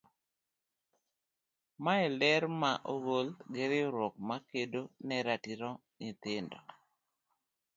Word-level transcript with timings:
Mae 1.83 2.05
ler 2.19 2.43
ma 2.61 2.71
ogol 2.93 3.27
gi 3.53 3.63
riwruok 3.71 4.15
ma 4.27 4.37
kedo 4.49 4.81
ne 5.07 5.17
ratich 5.27 5.63
nyithindo. 5.99 6.57